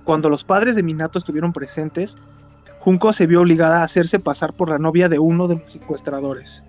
[0.06, 2.18] Cuando los padres de Minato estuvieron presentes,
[2.80, 6.64] Junko se vio obligada a hacerse pasar por la novia de uno de los secuestradores.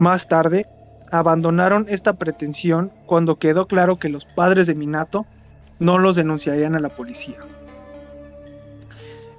[0.00, 0.66] Más tarde,
[1.12, 5.26] abandonaron esta pretensión cuando quedó claro que los padres de Minato
[5.78, 7.36] no los denunciarían a la policía.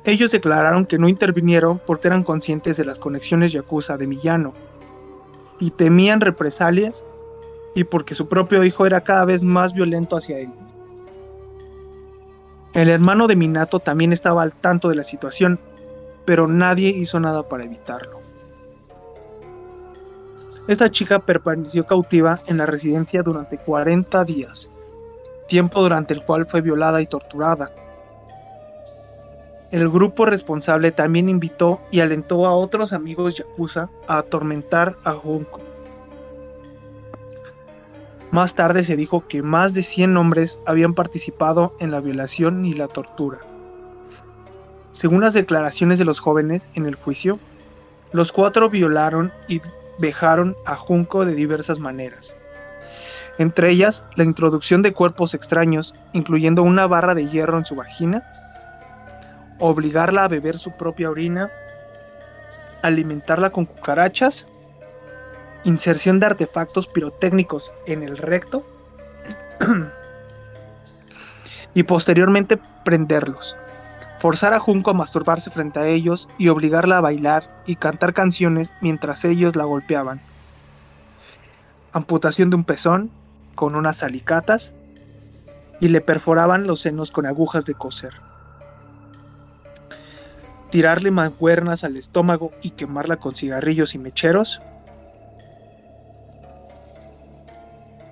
[0.05, 4.53] Ellos declararon que no intervinieron porque eran conscientes de las conexiones yakuza de Millano
[5.59, 7.03] y temían represalias
[7.73, 10.51] y porque su propio hijo era cada vez más violento hacia él.
[12.75, 15.59] El hermano de Minato también estaba al tanto de la situación,
[16.25, 18.22] pero nadie hizo nada para evitarlo.
[20.67, 24.69] Esta chica permaneció cautiva en la residencia durante 40 días,
[25.47, 27.71] tiempo durante el cual fue violada y torturada.
[29.71, 35.59] El grupo responsable también invitó y alentó a otros amigos yakuza a atormentar a Junko.
[38.31, 42.73] Más tarde se dijo que más de 100 hombres habían participado en la violación y
[42.73, 43.39] la tortura.
[44.93, 47.37] Según las declaraciones de los jóvenes en el juicio,
[48.11, 49.59] los cuatro violaron y
[49.97, 52.35] vejaron a Junko de diversas maneras.
[53.37, 58.23] Entre ellas, la introducción de cuerpos extraños, incluyendo una barra de hierro en su vagina,
[59.59, 61.49] obligarla a beber su propia orina,
[62.81, 64.47] alimentarla con cucarachas,
[65.63, 68.67] inserción de artefactos pirotécnicos en el recto
[71.73, 73.55] y posteriormente prenderlos
[74.23, 78.71] forzar a Junko a masturbarse frente a ellos y obligarla a bailar y cantar canciones
[78.79, 80.21] mientras ellos la golpeaban.
[81.91, 83.11] Amputación de un pezón
[83.53, 84.71] con unas alicatas
[85.81, 88.13] y le perforaban los senos con agujas de coser.
[90.71, 94.61] Tirarle mancuernas al estómago y quemarla con cigarrillos y mecheros.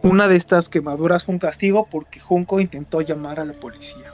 [0.02, 4.12] Una una de estas quemaduras fue un castigo porque Junco intentó llamar a la policía.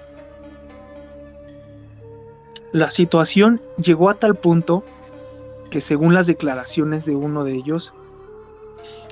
[2.73, 4.84] La situación llegó a tal punto
[5.69, 7.93] que según las declaraciones de uno de ellos,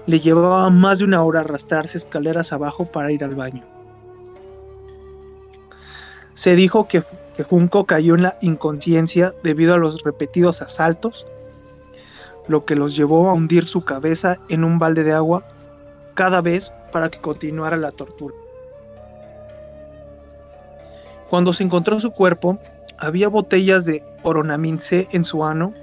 [0.05, 3.63] le llevaba más de una hora arrastrarse escaleras abajo para ir al baño.
[6.33, 7.03] Se dijo que,
[7.49, 11.25] Junco cayó en la inconsciencia debido a los repetidos asaltos,
[12.47, 15.43] lo que los llevó a hundir su cabeza en un balde de agua
[16.13, 18.35] cada vez para que continuara la tortura.
[21.29, 22.59] Cuando se encontró su cuerpo,
[22.97, 25.73] había botellas de Oronamin C en su ano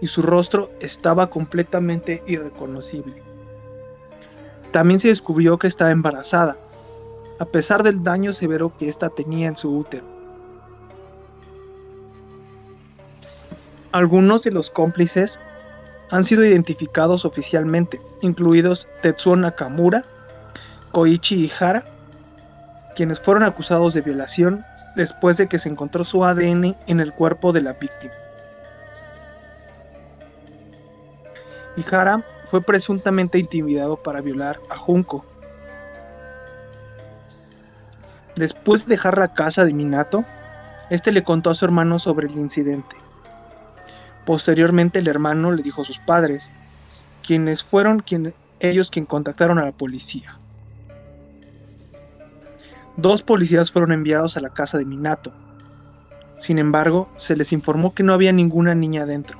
[0.00, 3.22] y su rostro estaba completamente irreconocible.
[4.72, 6.56] También se descubrió que estaba embarazada,
[7.38, 10.04] a pesar del daño severo que ésta tenía en su útero.
[13.92, 15.40] Algunos de los cómplices
[16.10, 20.04] han sido identificados oficialmente, incluidos Tetsuo Nakamura,
[20.92, 21.84] Koichi Ihara,
[22.94, 24.64] quienes fueron acusados de violación
[24.96, 28.12] después de que se encontró su ADN en el cuerpo de la víctima.
[31.76, 35.24] Ihara fue presuntamente intimidado para violar a Junko.
[38.36, 40.24] Después de dejar la casa de Minato,
[40.88, 42.96] este le contó a su hermano sobre el incidente.
[44.26, 46.50] Posteriormente el hermano le dijo a sus padres,
[47.22, 48.02] quienes fueron
[48.58, 50.36] ellos quienes contactaron a la policía.
[53.00, 55.32] Dos policías fueron enviados a la casa de Minato.
[56.36, 59.38] Sin embargo, se les informó que no había ninguna niña dentro.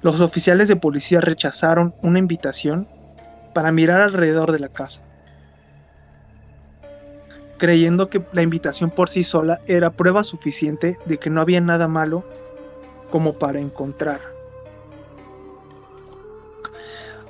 [0.00, 2.88] Los oficiales de policía rechazaron una invitación
[3.52, 5.02] para mirar alrededor de la casa,
[7.58, 11.88] creyendo que la invitación por sí sola era prueba suficiente de que no había nada
[11.88, 12.24] malo
[13.10, 14.20] como para encontrar.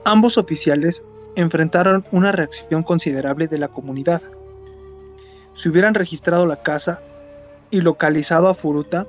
[0.04, 1.02] Ambos oficiales
[1.34, 4.22] enfrentaron una reacción considerable de la comunidad.
[5.54, 7.00] Si hubieran registrado la casa
[7.70, 9.06] y localizado a Furuta,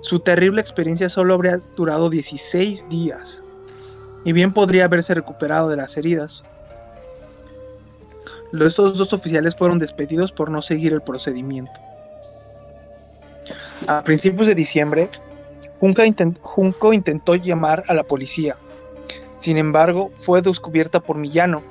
[0.00, 3.42] su terrible experiencia solo habría durado 16 días,
[4.24, 6.42] y bien podría haberse recuperado de las heridas.
[8.52, 11.72] Estos dos oficiales fueron despedidos por no seguir el procedimiento.
[13.86, 15.10] A principios de diciembre,
[15.80, 18.56] Junko intentó llamar a la policía.
[19.38, 21.62] Sin embargo, fue descubierta por Millano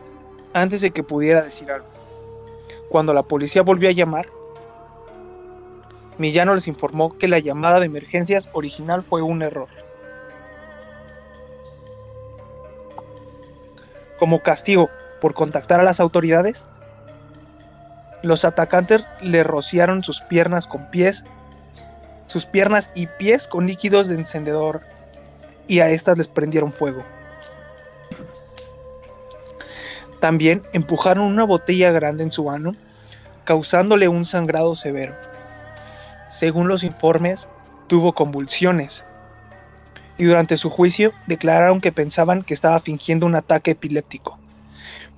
[0.53, 1.92] antes de que pudiera decir algo.
[2.93, 4.27] Cuando la policía volvió a llamar,
[6.19, 9.67] Millano les informó que la llamada de emergencias original fue un error.
[14.19, 16.67] Como castigo por contactar a las autoridades,
[18.21, 21.25] los atacantes le rociaron sus piernas con pies,
[22.27, 24.81] sus piernas y pies con líquidos de encendedor
[25.65, 27.03] y a estas les prendieron fuego.
[30.23, 32.77] También empujaron una botella grande en su ano,
[33.43, 35.13] causándole un sangrado severo.
[36.29, 37.49] Según los informes,
[37.87, 39.03] tuvo convulsiones.
[40.17, 44.39] Y durante su juicio declararon que pensaban que estaba fingiendo un ataque epiléptico,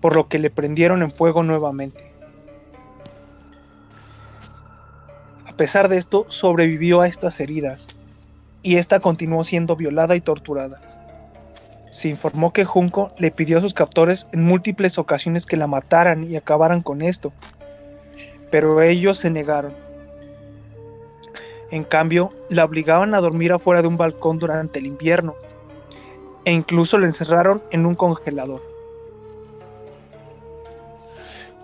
[0.01, 2.11] por lo que le prendieron en fuego nuevamente.
[5.45, 7.89] A pesar de esto, sobrevivió a estas heridas,
[8.63, 10.94] y esta continuó siendo violada y torturada.
[11.95, 16.29] Se informó que Junco le pidió a sus captores en múltiples ocasiones que la mataran
[16.29, 17.31] y acabaran con esto,
[18.51, 19.85] pero ellos se negaron
[21.71, 25.35] en cambio, la obligaban a dormir afuera de un balcón durante el invierno
[26.45, 28.61] e incluso la encerraron en un congelador.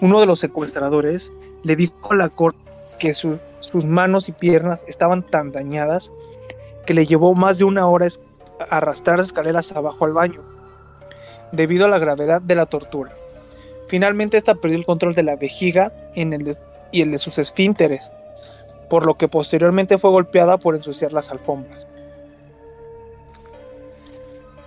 [0.01, 1.31] Uno de los secuestradores
[1.63, 2.59] le dijo a la corte
[2.97, 6.11] que sus manos y piernas estaban tan dañadas
[6.87, 8.07] que le llevó más de una hora
[8.69, 10.41] arrastrar escaleras abajo al baño,
[11.51, 13.11] debido a la gravedad de la tortura.
[13.87, 18.13] Finalmente esta perdió el control de la vejiga y el de sus esfínteres,
[18.89, 21.87] por lo que posteriormente fue golpeada por ensuciar las alfombras.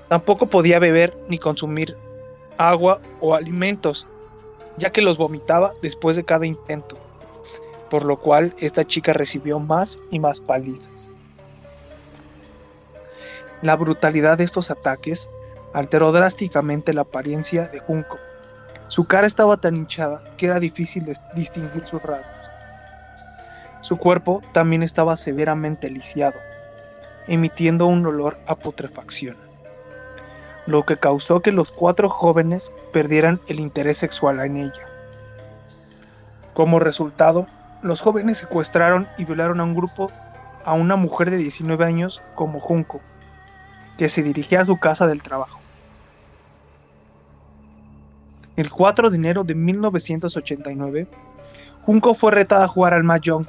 [0.09, 1.97] Tampoco podía beber ni consumir
[2.57, 4.07] agua o alimentos,
[4.77, 6.97] ya que los vomitaba después de cada intento,
[7.91, 11.11] por lo cual esta chica recibió más y más palizas.
[13.65, 15.31] La brutalidad de estos ataques
[15.73, 18.19] alteró drásticamente la apariencia de Junko.
[18.89, 22.51] Su cara estaba tan hinchada que era difícil distinguir sus rasgos.
[23.81, 26.39] Su cuerpo también estaba severamente lisiado,
[27.27, 29.39] emitiendo un olor a putrefacción,
[30.67, 34.85] lo que causó que los cuatro jóvenes perdieran el interés sexual en ella.
[36.53, 37.47] Como resultado,
[37.81, 40.13] los jóvenes secuestraron y violaron a un grupo
[40.67, 43.01] a una mujer de 19 años como Junco,
[43.99, 45.61] que se dirigía a su casa del trabajo.
[48.57, 51.09] el 4 de enero de 1989,
[51.85, 53.47] Junko fue retada a jugar al Mahjong,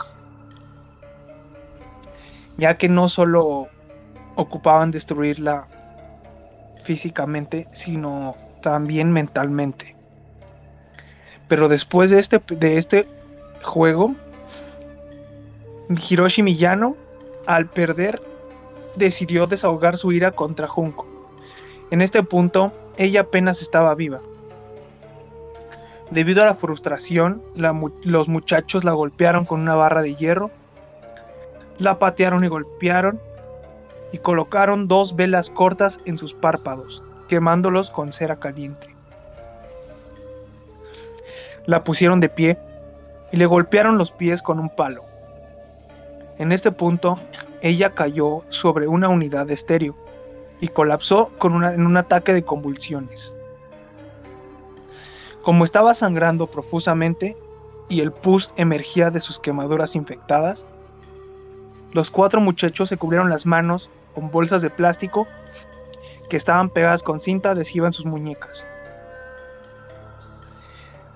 [2.58, 3.68] ya que no solo
[4.36, 5.68] ocupaban destruirla
[6.84, 9.96] físicamente, sino también mentalmente.
[11.48, 13.08] Pero después de este, de este
[13.62, 14.16] juego,
[15.90, 16.96] Hiroshi Miyano,
[17.46, 18.22] al perder,
[18.98, 21.08] decidió desahogar su ira contra Junko.
[21.92, 24.20] En este punto, ella apenas estaba viva.
[26.12, 30.52] Debido a la frustración, los muchachos la golpearon con una barra de hierro,
[31.78, 33.20] la patearon y golpearon,
[34.12, 38.96] y colocaron dos velas cortas en sus párpados, quemándolos con cera caliente.
[41.66, 42.58] La pusieron de pie
[43.32, 45.04] y le golpearon los pies con un palo.
[46.38, 47.20] En este punto,
[47.66, 49.96] ella cayó sobre una unidad de estéreo
[50.62, 53.34] y colapsó con en un ataque de convulsiones.
[55.42, 57.36] Como estaba sangrando profusamente
[57.90, 60.64] y el pus emergía de sus quemaduras infectadas,
[61.92, 65.28] los cuatro muchachos se cubrieron las manos con bolsas de plástico
[66.30, 68.68] que estaban pegadas con cinta adhesiva en sus muñecas.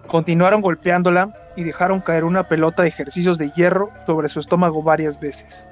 [0.08, 5.20] Continuaron golpeándola y dejaron caer una pelota de ejercicios de hierro sobre su estómago varias
[5.20, 5.68] veces.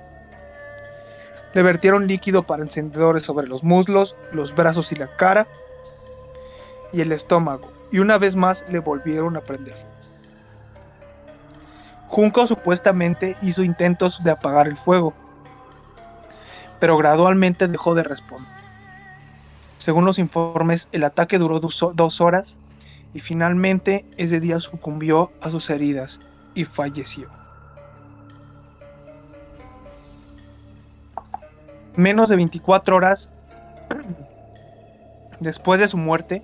[1.54, 5.48] Le vertieron líquido para encendedores sobre los muslos, los brazos y la cara
[6.94, 9.76] y el estómago, y una vez más le volvieron a prender.
[12.08, 15.14] Junko supuestamente hizo intentos de apagar el fuego,
[16.80, 18.48] pero gradualmente dejó de responder.
[19.78, 22.58] Según los informes, el ataque duró dos horas
[23.14, 26.20] y finalmente ese día sucumbió a sus heridas
[26.56, 27.30] y falleció.
[31.98, 33.32] Menos de 24 horas
[35.40, 36.44] después de su muerte,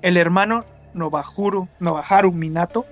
[0.00, 0.64] el hermano
[0.94, 2.86] Nobaharu, Nobaharu Minato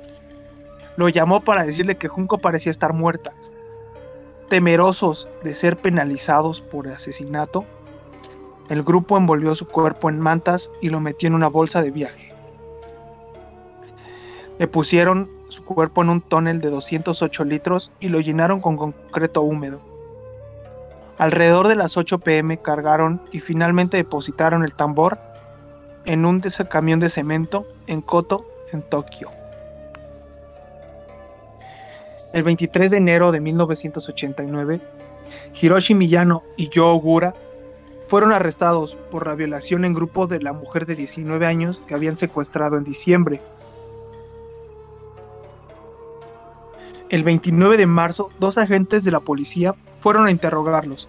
[0.97, 3.33] lo llamó para decirle que Junko parecía estar muerta.
[4.49, 7.65] Temerosos de ser penalizados por asesinato,
[8.69, 12.33] el grupo envolvió su cuerpo en mantas y lo metió en una bolsa de viaje.
[14.59, 19.43] Le pusieron su cuerpo en un tonel de 208 litros y lo llenaron con concreto
[19.43, 19.81] húmedo.
[21.19, 25.19] Alrededor de las 8 pm cargaron y finalmente depositaron el tambor
[26.05, 29.31] en un camión de cemento en Koto, en Tokio.
[32.33, 34.81] El 23 de enero de 1989,
[35.61, 37.35] Hiroshi Miyano y Joe Ogura
[38.09, 42.19] fueron arrestados por la violación en grupo de la mujer de 19 años que habían
[42.19, 43.41] secuestrado en diciembre
[47.09, 51.09] El 29 de marzo, dos agentes de la policía fueron a interrogarlos,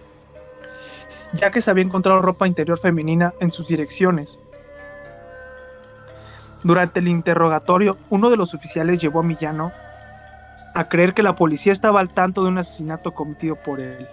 [1.32, 4.38] ya que se había encontrado ropa interior femenina en sus direcciones.
[6.62, 9.72] Durante el interrogatorio, uno de los oficiales llevó a Millano
[10.74, 14.06] a creer que la policía estaba al tanto de un asesinato cometido por él,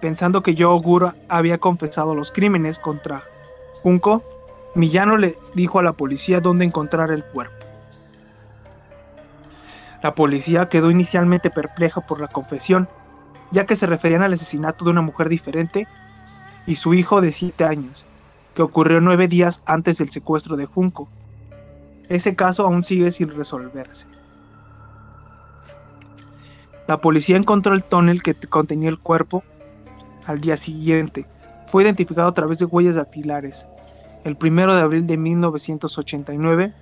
[0.00, 3.22] pensando que Joe Gura había confesado los crímenes contra
[3.82, 4.22] Junko.
[4.74, 7.59] Millano le dijo a la policía dónde encontrar el cuerpo.
[10.02, 12.88] La policía quedó inicialmente perpleja por la confesión,
[13.50, 15.86] ya que se referían al asesinato de una mujer diferente
[16.66, 18.06] y su hijo de 7 años,
[18.54, 21.08] que ocurrió nueve días antes del secuestro de Junco.
[22.08, 24.06] Ese caso aún sigue sin resolverse.
[26.86, 29.44] La policía encontró el tonel que contenía el cuerpo
[30.26, 31.26] al día siguiente.
[31.66, 33.68] Fue identificado a través de huellas dactilares.
[34.24, 36.72] El 1 de abril de 1989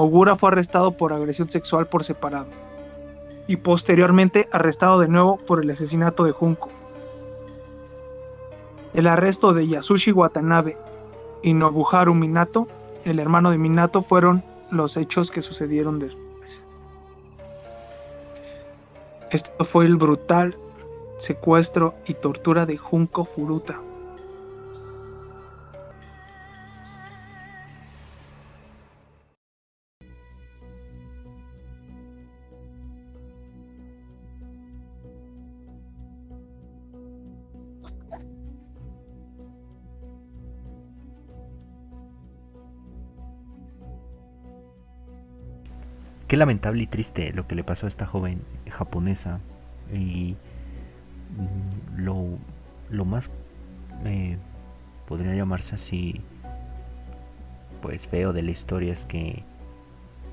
[0.00, 2.46] Ogura fue arrestado por agresión sexual por separado
[3.48, 6.68] y posteriormente arrestado de nuevo por el asesinato de Junko.
[8.94, 10.76] El arresto de Yasushi Watanabe
[11.42, 12.68] y Nobuharu Minato,
[13.04, 16.62] el hermano de Minato, fueron los hechos que sucedieron después.
[19.32, 20.54] Esto fue el brutal
[21.16, 23.80] secuestro y tortura de Junko Furuta.
[46.28, 49.40] Qué lamentable y triste lo que le pasó a esta joven japonesa.
[49.90, 50.36] Y
[51.96, 53.30] mm, lo, más
[54.04, 54.36] eh,
[55.06, 56.20] podría llamarse así,
[57.80, 59.42] pues feo de la historia es que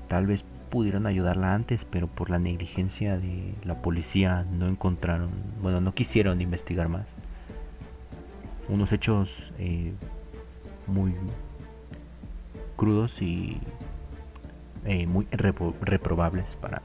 [0.08, 5.30] tal vez pudieron ayudarla antes, pero por la negligencia de la policía no encontraron,
[5.62, 7.16] bueno, no quisieron investigar más.
[8.68, 9.94] Unos hechos eh,
[10.86, 11.14] muy
[12.76, 13.58] crudos y
[14.86, 16.82] eh, muy reprobables para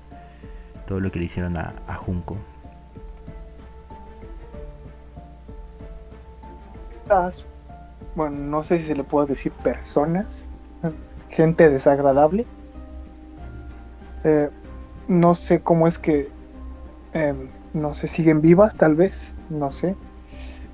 [0.88, 2.00] todo lo que le hicieron a, a.
[6.92, 7.46] Estas,
[8.16, 10.50] bueno, no sé si se le puedo decir personas,
[11.30, 12.46] gente desagradable.
[14.24, 14.50] Eh,
[15.08, 16.30] no sé cómo es que
[17.14, 19.96] em, no sé, siguen vivas tal vez, no sé.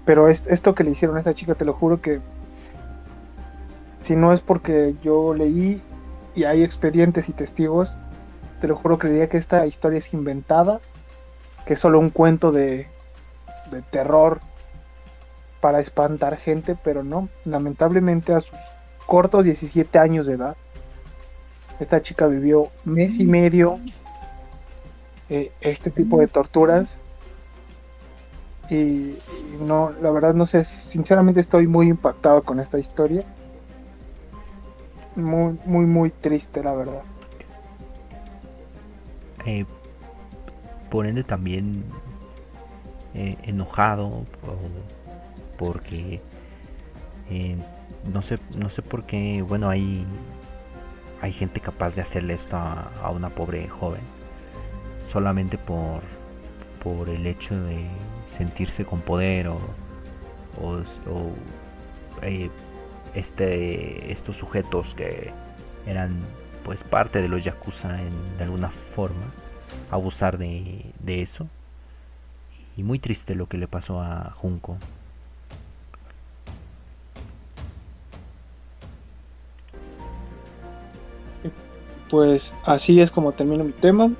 [0.06, 2.22] Pero es, esto que le hicieron a esta chica, te lo juro que
[4.00, 5.82] si no es porque yo leí
[6.38, 7.98] y hay expedientes y testigos,
[8.62, 10.80] te lo juro creería que esta historia es inventada,
[11.66, 12.88] que es solo un cuento de,
[13.90, 14.40] terror
[15.60, 18.60] para espantar gente, pero no, lamentablemente a sus
[19.08, 20.56] cortos 17 años de edad,
[21.80, 23.80] esta chica vivió mes y medio
[25.30, 27.00] eh, este tipo de torturas
[28.70, 29.18] y,
[29.60, 33.26] no, la verdad no sé, sinceramente estoy muy impactado con esta historia.
[35.18, 37.02] Muy, muy, muy triste, la verdad.
[39.46, 39.66] Eh,
[40.92, 41.84] por ende también
[43.16, 44.26] eh, enojado
[45.58, 46.22] porque
[47.32, 47.58] eh,
[48.14, 50.06] no sé no sé por qué bueno hay
[51.22, 54.02] hay gente capaz de hacerle esto a, una pobre joven
[55.12, 56.02] solamente por
[56.84, 57.88] por el hecho de
[58.26, 59.58] sentirse con poder o,
[62.22, 62.50] eh,
[63.18, 65.32] este, estos sujetos que
[65.86, 66.20] eran
[66.64, 69.32] pues parte de los yakuza en, de alguna forma
[69.92, 71.48] abusar de, de eso
[72.76, 74.78] y muy triste lo que le pasó a Junko
[82.10, 84.12] pues así es como termina mi tema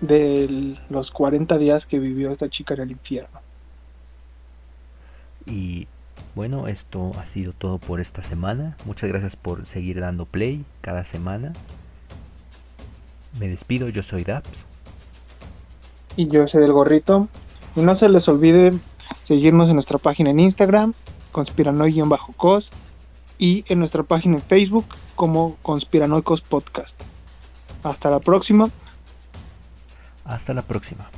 [0.00, 3.40] de los 40 días que vivió esta chica en el infierno.
[5.46, 5.88] Y
[6.38, 8.76] bueno, esto ha sido todo por esta semana.
[8.84, 11.52] Muchas gracias por seguir dando play cada semana.
[13.40, 14.64] Me despido, yo soy Daps.
[16.14, 17.26] Y yo soy del gorrito.
[17.74, 18.72] Y no se les olvide
[19.24, 20.94] seguirnos en nuestra página en Instagram,
[21.32, 22.70] conspiranoic-cos,
[23.36, 24.86] y en nuestra página en Facebook
[25.16, 27.02] como Conspiranoicos Podcast.
[27.82, 28.70] Hasta la próxima.
[30.24, 31.10] Hasta la próxima.